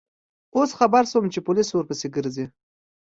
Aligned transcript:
اوس 0.55 0.69
خبر 0.79 1.03
شوم 1.11 1.25
چې 1.33 1.39
پولیس 1.47 1.69
ورپسې 1.71 2.07
گرځي. 2.15 2.45